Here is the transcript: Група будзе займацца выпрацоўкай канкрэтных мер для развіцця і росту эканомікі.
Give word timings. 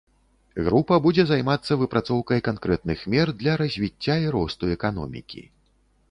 Група 0.67 0.95
будзе 1.05 1.23
займацца 1.31 1.73
выпрацоўкай 1.81 2.41
канкрэтных 2.47 3.03
мер 3.15 3.27
для 3.41 3.53
развіцця 3.61 4.15
і 4.23 4.31
росту 4.37 4.71
эканомікі. 4.77 5.45